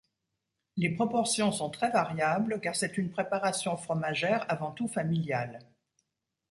Les 0.77 0.89
proportions 0.89 1.51
sont 1.51 1.69
très 1.69 1.91
variables, 1.91 2.59
car 2.59 2.75
c'est 2.75 2.97
une 2.97 3.11
préparation 3.11 3.77
fromagère 3.77 4.47
avant 4.51 4.71
tout 4.71 4.87
familiale. 4.87 5.59